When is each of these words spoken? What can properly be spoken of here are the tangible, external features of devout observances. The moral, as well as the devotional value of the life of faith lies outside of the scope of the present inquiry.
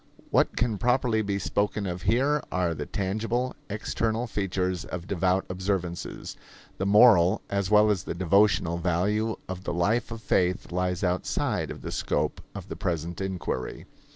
What 0.31 0.55
can 0.57 0.79
properly 0.79 1.21
be 1.21 1.37
spoken 1.37 1.85
of 1.85 2.01
here 2.01 2.41
are 2.51 2.73
the 2.73 2.87
tangible, 2.87 3.55
external 3.69 4.25
features 4.25 4.83
of 4.83 5.05
devout 5.05 5.45
observances. 5.47 6.35
The 6.79 6.87
moral, 6.87 7.43
as 7.51 7.69
well 7.69 7.91
as 7.91 8.03
the 8.03 8.15
devotional 8.15 8.79
value 8.79 9.35
of 9.47 9.63
the 9.63 9.73
life 9.75 10.09
of 10.09 10.23
faith 10.23 10.71
lies 10.71 11.03
outside 11.03 11.69
of 11.69 11.83
the 11.83 11.91
scope 11.91 12.41
of 12.55 12.67
the 12.67 12.75
present 12.75 13.21
inquiry. 13.21 13.85